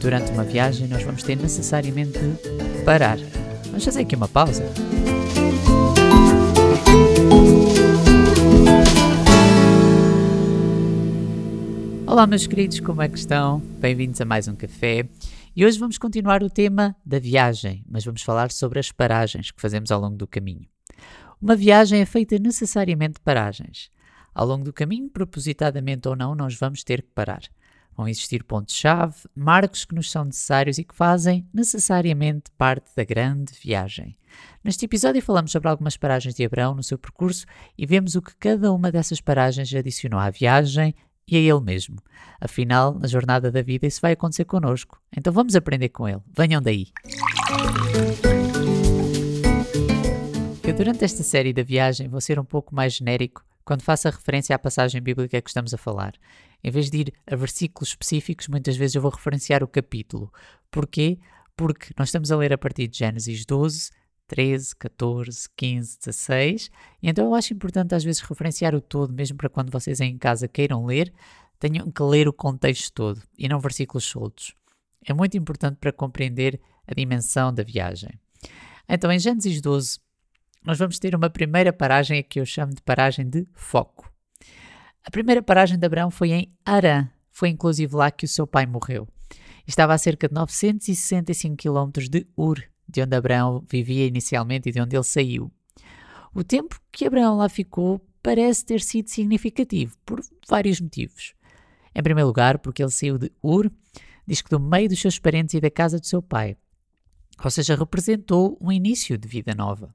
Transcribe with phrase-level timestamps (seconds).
[0.00, 3.18] Durante uma viagem, nós vamos ter necessariamente de parar.
[3.66, 4.64] Vamos fazer aqui uma pausa.
[12.06, 13.60] Olá, meus queridos, como é que estão?
[13.78, 15.06] Bem-vindos a mais um café.
[15.54, 19.60] E hoje vamos continuar o tema da viagem, mas vamos falar sobre as paragens que
[19.60, 20.66] fazemos ao longo do caminho.
[21.42, 23.90] Uma viagem é feita necessariamente de paragens.
[24.34, 27.42] Ao longo do caminho, propositadamente ou não, nós vamos ter que parar.
[28.00, 33.52] Vão existir pontos-chave, marcos que nos são necessários e que fazem necessariamente parte da grande
[33.62, 34.16] viagem.
[34.64, 37.44] Neste episódio falamos sobre algumas paragens de Abraão no seu percurso
[37.76, 40.94] e vemos o que cada uma dessas paragens adicionou à viagem
[41.28, 41.96] e a ele mesmo.
[42.40, 44.98] Afinal, na jornada da vida isso vai acontecer connosco.
[45.14, 46.22] Então vamos aprender com ele.
[46.34, 46.86] Venham daí!
[50.64, 54.10] Eu durante esta série da viagem vou ser um pouco mais genérico quando faço a
[54.10, 56.14] referência à passagem bíblica que estamos a falar.
[56.62, 60.32] Em vez de ir a versículos específicos, muitas vezes eu vou referenciar o capítulo.
[60.70, 61.18] Porquê?
[61.56, 63.90] Porque nós estamos a ler a partir de Gênesis 12,
[64.26, 66.70] 13, 14, 15, 16,
[67.02, 70.16] e então eu acho importante às vezes referenciar o todo, mesmo para quando vocês em
[70.16, 71.12] casa queiram ler,
[71.58, 74.54] tenham que ler o contexto todo e não versículos soltos.
[75.04, 78.10] É muito importante para compreender a dimensão da viagem.
[78.88, 79.98] Então, em Gênesis 12,
[80.64, 84.12] nós vamos ter uma primeira paragem que eu chamo de paragem de foco.
[85.02, 88.66] A primeira paragem de Abraão foi em Arã, foi inclusive lá que o seu pai
[88.66, 89.08] morreu.
[89.66, 94.80] Estava a cerca de 965 km de Ur, de onde Abraão vivia inicialmente e de
[94.80, 95.50] onde ele saiu.
[96.34, 101.34] O tempo que Abraão lá ficou parece ter sido significativo, por vários motivos.
[101.94, 103.70] Em primeiro lugar, porque ele saiu de Ur,
[104.26, 106.56] diz que do meio dos seus parentes e da casa do seu pai.
[107.42, 109.94] Ou seja, representou um início de vida nova.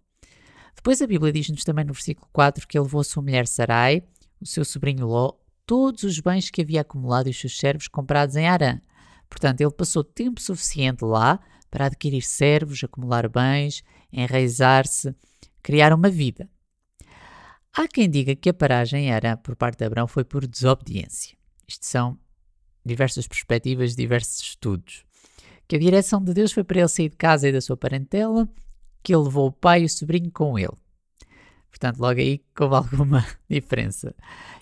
[0.76, 4.04] Depois a Bíblia diz-nos também no versículo 4 que ele levou a sua mulher Sarai,
[4.40, 5.34] o seu sobrinho Ló,
[5.66, 8.80] todos os bens que havia acumulado e os seus servos comprados em Arã.
[9.30, 11.40] Portanto, ele passou tempo suficiente lá
[11.72, 15.16] para adquirir servos, acumular bens, enraizar-se,
[15.64, 16.50] criar uma vida.
[17.74, 21.36] Há quem diga que a paragem era, por parte de Abraão, foi por desobediência.
[21.68, 22.18] Isto são
[22.86, 25.04] diversas perspectivas, diversos estudos.
[25.68, 28.48] Que a direção de Deus foi para ele sair de casa e da sua parentela,
[29.06, 30.74] que ele levou o pai e o sobrinho com ele.
[31.70, 34.16] Portanto, logo aí houve alguma diferença.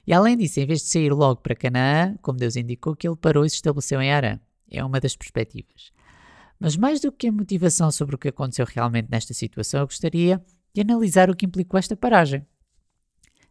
[0.06, 3.16] E além disso, em vez de sair logo para Canaã, como Deus indicou, que ele
[3.16, 4.40] parou e se estabeleceu em Arã.
[4.70, 5.92] É uma das perspectivas.
[6.60, 10.44] Mas mais do que a motivação sobre o que aconteceu realmente nesta situação, eu gostaria
[10.74, 12.46] de analisar o que implicou esta paragem.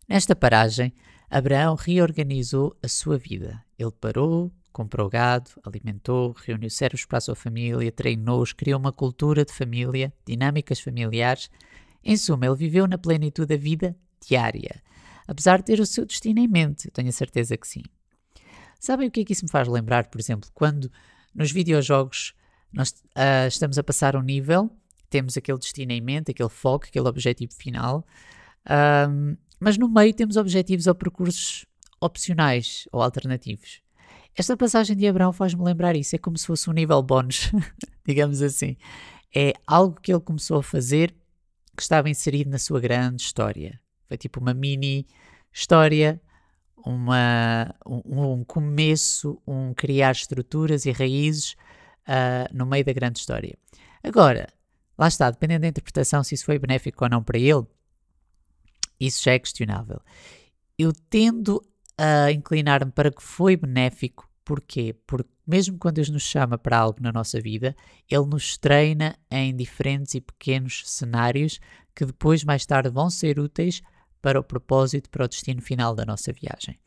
[0.08, 0.92] Nesta paragem,
[1.30, 3.64] Abraão reorganizou a sua vida.
[3.78, 9.44] Ele parou, comprou gado, alimentou, reuniu servos para a sua família, treinou-os, criou uma cultura
[9.44, 11.50] de família, dinâmicas familiares.
[12.02, 13.96] Em suma, ele viveu na plenitude da vida
[14.26, 14.82] diária,
[15.26, 17.82] apesar de ter o seu destino em mente, tenho a certeza que sim.
[18.80, 20.90] Sabem o que é que isso me faz lembrar, por exemplo, quando
[21.34, 22.34] nos videojogos
[22.72, 24.70] nós uh, estamos a passar um nível,
[25.10, 28.04] temos aquele destino em mente, aquele foco, aquele objetivo final,
[29.08, 31.66] um, mas no meio temos objetivos ou percursos
[32.00, 33.81] opcionais ou alternativos.
[34.34, 37.50] Esta passagem de Abraão faz-me lembrar isso, é como se fosse um nível bónus,
[38.06, 38.76] digamos assim.
[39.34, 41.14] É algo que ele começou a fazer
[41.76, 43.80] que estava inserido na sua grande história.
[44.06, 45.06] Foi tipo uma mini
[45.52, 46.20] história,
[46.84, 51.56] uma, um, um começo, um criar estruturas e raízes
[52.08, 53.56] uh, no meio da grande história.
[54.02, 54.48] Agora,
[54.98, 57.66] lá está, dependendo da interpretação, se isso foi benéfico ou não para ele,
[58.98, 60.00] isso já é questionável.
[60.78, 61.62] Eu tendo
[61.96, 64.94] a inclinar-me para que foi benéfico, porquê?
[65.06, 67.76] Porque mesmo quando Deus nos chama para algo na nossa vida,
[68.10, 71.58] Ele nos treina em diferentes e pequenos cenários
[71.94, 73.82] que depois, mais tarde, vão ser úteis
[74.20, 76.78] para o propósito, para o destino final da nossa viagem.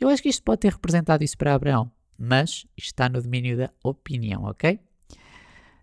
[0.00, 3.70] Eu acho que isto pode ter representado isso para Abraão mas está no domínio da
[3.82, 4.78] opinião, ok?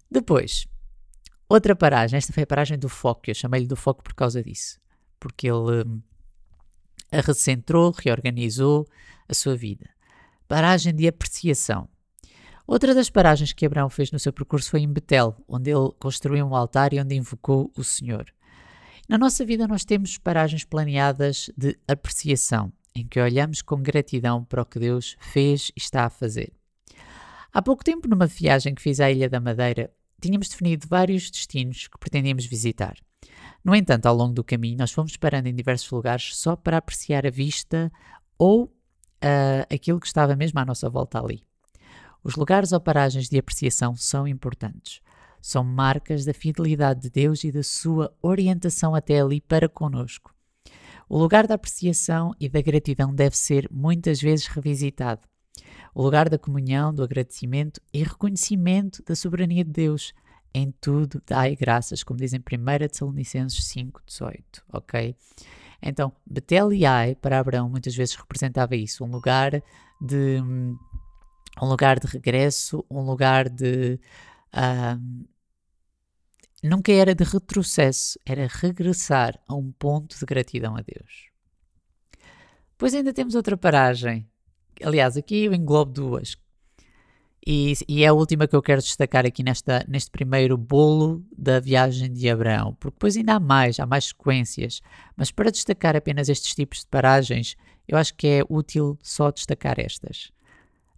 [0.10, 0.68] Depois,
[1.48, 2.18] outra paragem.
[2.18, 3.24] Esta foi a paragem do foco.
[3.28, 4.80] Eu chamei-lhe do foco por causa disso.
[5.20, 6.02] Porque ele hum,
[7.12, 8.88] a recentrou, reorganizou
[9.28, 9.90] a sua vida.
[10.48, 11.88] Paragem de apreciação.
[12.66, 16.46] Outra das paragens que Abraão fez no seu percurso foi em Betel, onde ele construiu
[16.46, 18.26] um altar e onde invocou o Senhor.
[19.10, 24.62] Na nossa vida, nós temos paragens planeadas de apreciação em que olhamos com gratidão para
[24.62, 26.54] o que Deus fez e está a fazer.
[27.52, 29.92] Há pouco tempo, numa viagem que fiz à Ilha da Madeira,
[30.22, 32.96] tínhamos definido vários destinos que pretendíamos visitar.
[33.64, 37.26] No entanto, ao longo do caminho, nós fomos parando em diversos lugares só para apreciar
[37.26, 37.92] a vista
[38.38, 41.44] ou uh, aquilo que estava mesmo à nossa volta ali.
[42.24, 45.02] Os lugares ou paragens de apreciação são importantes.
[45.42, 50.34] São marcas da fidelidade de Deus e da sua orientação até ali para conosco.
[51.10, 55.22] O lugar da apreciação e da gratidão deve ser muitas vezes revisitado.
[55.94, 60.14] o lugar da comunhão, do agradecimento e reconhecimento da soberania de Deus.
[60.54, 65.16] Em tudo dai graças, como dizem 1 Tessalonicenses 5,18, ok?
[65.82, 69.64] Então, Betel e Ai, para Abraão, muitas vezes representava isso, um lugar
[70.00, 70.42] de
[71.62, 74.00] um lugar de regresso, um lugar de
[74.54, 75.26] uh,
[76.64, 81.30] nunca era de retrocesso, era regressar a um ponto de gratidão a Deus.
[82.72, 84.28] Depois ainda temos outra paragem.
[84.84, 86.36] Aliás, aqui eu englobo duas.
[87.46, 91.60] E, e, é a última que eu quero destacar aqui nesta, neste primeiro bolo da
[91.60, 94.82] viagem de Abraão, porque depois ainda há mais, há mais sequências.
[95.16, 97.58] Mas para destacar apenas estes tipos de paragens,
[97.88, 100.32] eu acho que é útil só destacar estas.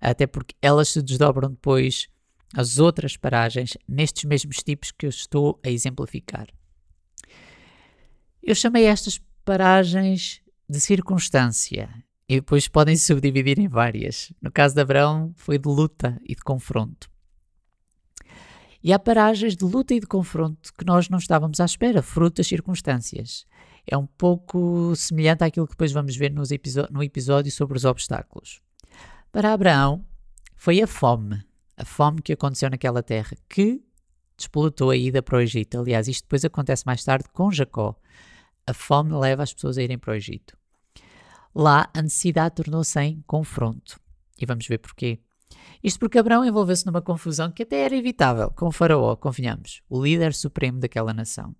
[0.02, 2.10] Até porque elas se desdobram depois
[2.54, 6.48] as outras paragens nestes mesmos tipos que eu estou a exemplificar.
[8.42, 11.90] Eu chamei estas paragens de circunstância
[12.34, 14.34] e depois podem se subdividir em várias.
[14.42, 17.10] No caso de Abraão, foi de luta e de confronto.
[18.84, 22.38] E há paragens de luta e de confronto que nós não estávamos à espera, fruto
[22.38, 23.46] das circunstâncias.
[23.86, 28.62] É um pouco semelhante àquilo que depois vamos ver no episódio sobre os obstáculos.
[29.32, 30.06] Para Abraão,
[30.56, 31.44] foi a fome
[31.76, 33.84] a fome que aconteceu naquela terra, que
[34.38, 35.80] despolutou a ida para o Egito.
[35.80, 37.96] Aliás, isto depois acontece mais tarde com Jacó.
[38.66, 40.58] A fome leva as pessoas a irem para o Egito.
[41.56, 44.00] Lá, a necessidade tornou-se em confronto.
[44.40, 45.20] E vamos ver porquê.
[45.84, 50.04] Isto porque Abraão envolveu-se numa confusão que até era evitável com o faraó, convenhamos, o
[50.04, 51.56] líder supremo daquela nação.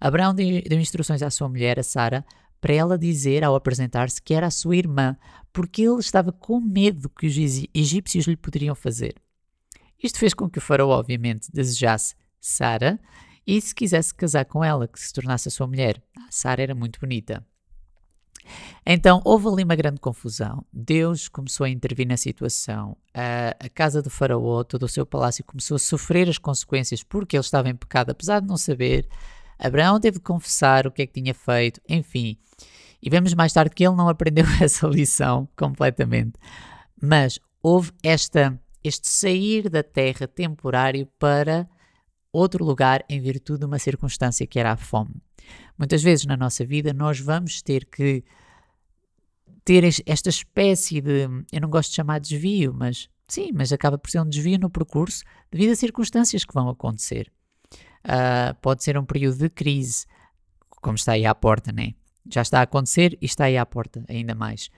[0.00, 2.24] Abraão deu instruções à sua mulher, a Sara,
[2.60, 5.16] para ela dizer ao apresentar-se que era a sua irmã,
[5.52, 7.36] porque ele estava com medo que os
[7.74, 9.14] egípcios lhe poderiam fazer.
[10.02, 13.00] Isto fez com que o faraó, obviamente, desejasse Sara
[13.46, 16.02] e se quisesse casar com ela, que se tornasse a sua mulher.
[16.18, 17.44] Ah, Sara era muito bonita.
[18.84, 20.64] Então houve ali uma grande confusão.
[20.72, 22.96] Deus começou a intervir na situação.
[23.12, 27.36] A, a, casa do Faraó, todo o seu palácio, começou a sofrer as consequências porque
[27.36, 29.08] ele estava em pecado, apesar de não saber.
[29.58, 32.36] Abraão teve de confessar o que é que tinha feito, enfim.
[33.02, 36.34] E vemos mais tarde que ele não aprendeu essa lição completamente.
[37.00, 41.66] Mas houve esta este sair da terra temporário para
[42.30, 45.14] outro lugar em virtude de uma circunstância que era a fome.
[45.76, 48.24] Muitas vezes na nossa vida nós vamos ter que
[49.64, 53.96] ter esta espécie de, eu não gosto de chamar de desvio, mas sim, mas acaba
[53.96, 57.32] por ser um desvio no percurso devido a circunstâncias que vão acontecer.
[58.04, 60.04] Uh, pode ser um período de crise,
[60.82, 61.94] como está aí à porta, né?
[62.30, 64.68] Já está a acontecer e está aí à porta, ainda mais.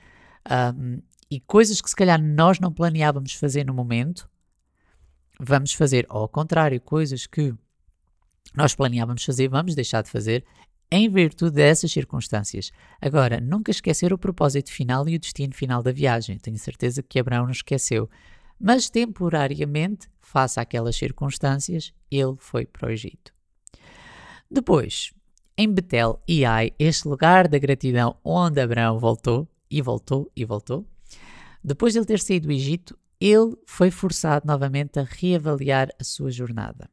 [0.47, 4.31] Uh, e coisas que se calhar nós não planeávamos fazer no momento,
[5.41, 6.07] vamos fazer.
[6.09, 7.53] Ou ao contrário, coisas que
[8.55, 10.45] nós planeávamos fazer, vamos deixar de fazer
[10.91, 12.71] em virtude dessas circunstâncias.
[13.01, 16.39] Agora, nunca esquecer o propósito final e o destino final da viagem.
[16.39, 18.09] Tenho certeza que Abraão não esqueceu.
[18.59, 23.35] Mas temporariamente, face àquelas circunstâncias, ele foi para o Egito.
[24.51, 25.13] Depois,
[25.59, 30.87] em Betel e Ai, este lugar da gratidão onde Abraão voltou, e voltou, e voltou,
[31.63, 36.31] depois de ele ter saído do Egito, ele foi forçado novamente a reavaliar a sua
[36.31, 36.89] jornada.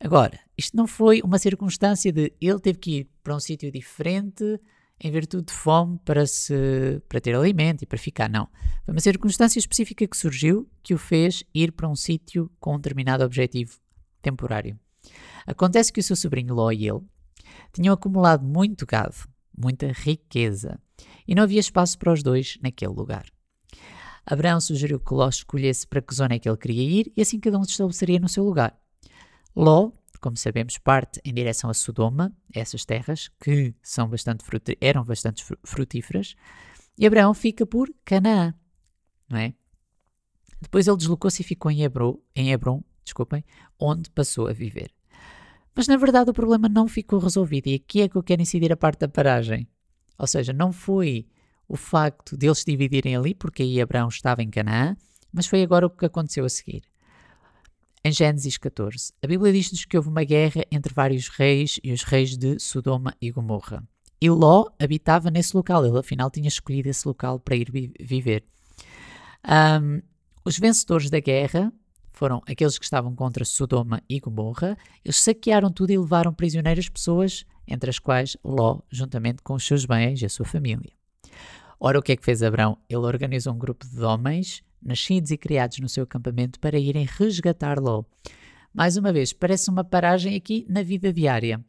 [0.00, 4.60] Agora, isto não foi uma circunstância de ele teve que ir para um sítio diferente
[5.00, 8.48] em virtude de fome para, se, para ter alimento e para ficar, não.
[8.84, 12.76] Foi uma circunstância específica que surgiu que o fez ir para um sítio com um
[12.76, 13.78] determinado objetivo
[14.22, 14.78] temporário.
[15.46, 17.00] Acontece que o seu sobrinho Ló e ele
[17.72, 19.16] tinham acumulado muito gado,
[19.56, 20.78] muita riqueza,
[21.26, 23.26] e não havia espaço para os dois naquele lugar.
[24.24, 27.38] Abraão sugeriu que Ló escolhesse para que zona é que ele queria ir e assim
[27.38, 28.74] cada um se estabeleceria no seu lugar.
[29.54, 34.44] Ló, como sabemos, parte em direção a Sodoma, essas terras que são bastante
[34.80, 36.34] eram bastante frutíferas,
[36.96, 38.54] e Abraão fica por Canaã,
[39.28, 39.54] não é?
[40.60, 43.44] Depois ele deslocou-se e ficou em Hebron, em Hebron desculpem,
[43.78, 44.90] onde passou a viver.
[45.74, 48.72] Mas na verdade o problema não ficou resolvido e aqui é que eu quero incidir
[48.72, 49.68] a parte da paragem.
[50.18, 51.26] Ou seja, não foi
[51.68, 54.96] o facto de eles se dividirem ali, porque aí Abraão estava em Canaã,
[55.32, 56.82] mas foi agora o que aconteceu a seguir.
[58.06, 62.02] Em Gênesis 14, a Bíblia diz-nos que houve uma guerra entre vários reis e os
[62.02, 63.82] reis de Sodoma e Gomorra.
[64.20, 68.44] E Ló habitava nesse local, ele afinal tinha escolhido esse local para ir viver.
[69.42, 70.02] Um,
[70.44, 71.72] os vencedores da guerra
[72.12, 74.76] foram aqueles que estavam contra Sodoma e Gomorra.
[75.02, 79.86] Eles saquearam tudo e levaram prisioneiras pessoas, entre as quais Ló, juntamente com os seus
[79.86, 80.92] bens e a sua família.
[81.80, 82.76] Ora, o que é que fez Abraão?
[82.86, 87.78] Ele organizou um grupo de homens, nascidos e criados no seu acampamento, para irem resgatar
[87.78, 88.04] Ló.
[88.72, 91.64] Mais uma vez, parece uma paragem aqui na vida diária.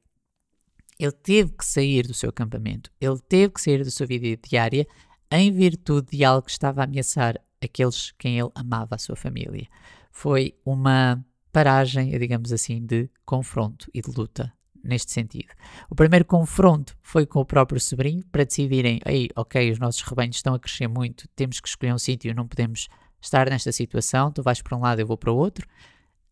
[1.00, 4.88] Ele teve que sair do seu acampamento, ele teve que sair da sua vida diária
[5.32, 9.68] em virtude de algo que estava a ameaçar aqueles quem ele amava, a sua família.
[10.12, 14.54] Foi uma paragem, digamos assim, de confronto e de luta
[14.84, 15.50] neste sentido.
[15.90, 20.36] O primeiro confronto foi com o próprio sobrinho para decidirem, aí, ok, os nossos rebanhos
[20.36, 22.88] estão a crescer muito, temos que escolher um sítio, não podemos
[23.26, 25.68] estar nesta situação, tu vais para um lado, eu vou para o outro.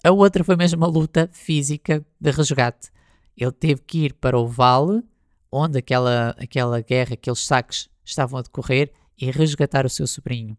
[0.04, 2.90] A outra foi mesmo uma luta física de resgate.
[3.38, 5.04] Ele teve que ir para o vale,
[5.52, 10.58] onde aquela, aquela guerra, aqueles saques estavam a decorrer, e resgatar o seu sobrinho.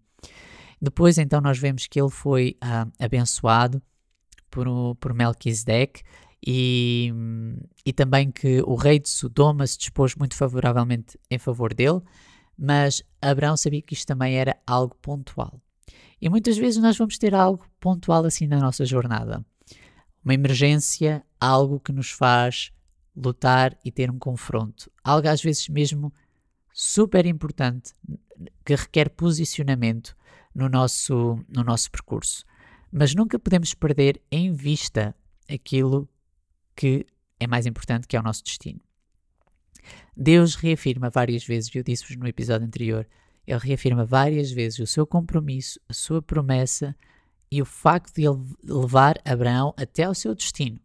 [0.81, 3.83] Depois, então, nós vemos que ele foi ah, abençoado
[4.51, 6.03] por, por Melquisedeque
[6.47, 7.13] e,
[7.85, 12.01] e também que o rei de Sodoma se dispôs muito favoravelmente em favor dele,
[12.57, 15.61] mas Abraão sabia que isto também era algo pontual.
[16.21, 19.45] E muitas vezes nós vamos ter algo pontual assim na nossa jornada.
[20.25, 22.73] Uma emergência, algo que nos faz
[23.15, 24.91] lutar e ter um confronto.
[25.03, 26.13] Algo às vezes mesmo
[26.73, 27.93] super importante
[28.65, 30.17] que requer posicionamento
[30.55, 32.45] no nosso, no nosso percurso.
[32.91, 35.15] Mas nunca podemos perder em vista
[35.49, 36.09] aquilo
[36.75, 37.07] que
[37.39, 38.81] é mais importante, que é o nosso destino.
[40.17, 43.07] Deus reafirma várias vezes, eu disse-vos no episódio anterior,
[43.47, 46.97] ele reafirma várias vezes o seu compromisso, a sua promessa
[47.51, 50.81] e o facto de ele levar Abraão até ao seu destino.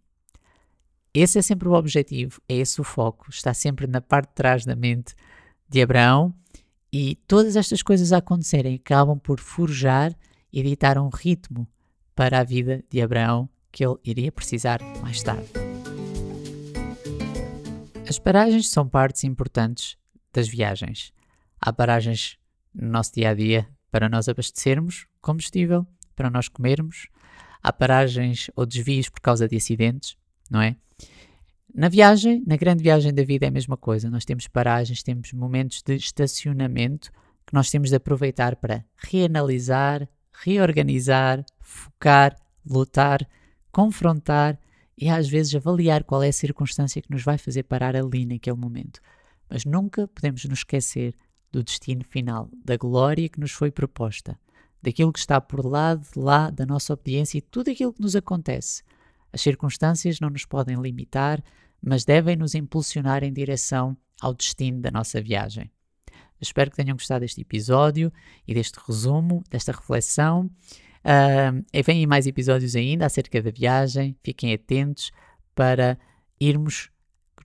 [1.14, 4.66] Esse é sempre o objetivo, é esse o foco, está sempre na parte de trás
[4.66, 5.16] da mente
[5.68, 6.34] de Abraão
[6.92, 10.16] e todas estas coisas a acontecerem acabam por forjar
[10.52, 11.68] e ditar um ritmo
[12.16, 15.50] para a vida de Abraão que ele iria precisar mais tarde.
[18.08, 19.96] As paragens são partes importantes
[20.34, 21.14] das viagens.
[21.62, 22.38] Há paragens
[22.74, 25.86] no nosso dia a dia para nós abastecermos combustível,
[26.16, 27.08] para nós comermos.
[27.62, 30.16] Há paragens ou desvios por causa de acidentes,
[30.50, 30.76] não é?
[31.74, 34.10] Na viagem, na grande viagem da vida é a mesma coisa.
[34.10, 37.12] Nós temos paragens, temos momentos de estacionamento
[37.46, 42.36] que nós temos de aproveitar para reanalisar, reorganizar, focar,
[42.66, 43.28] lutar,
[43.72, 44.60] confrontar
[44.98, 48.58] e às vezes avaliar qual é a circunstância que nos vai fazer parar ali naquele
[48.58, 49.00] momento.
[49.50, 51.14] Mas nunca podemos nos esquecer
[51.52, 54.40] do destino final, da glória que nos foi proposta,
[54.82, 58.16] daquilo que está por lá de lá da nossa obediência e tudo aquilo que nos
[58.16, 58.84] acontece.
[59.32, 61.44] As circunstâncias não nos podem limitar,
[61.82, 65.72] mas devem nos impulsionar em direção ao destino da nossa viagem.
[66.42, 68.12] espero que tenham gostado deste episódio
[68.48, 70.50] e deste resumo, desta reflexão.
[71.00, 74.16] Uh, e vêm mais episódios ainda acerca da viagem.
[74.24, 75.12] Fiquem atentos
[75.56, 75.98] para
[76.40, 76.90] irmos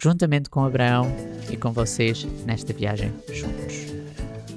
[0.00, 1.10] juntamente com Abraão
[1.50, 3.86] e com vocês nesta viagem juntos.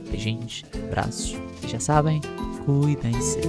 [0.10, 2.22] Beijinhos, abraços e já sabem,
[2.66, 3.40] cuidem-se.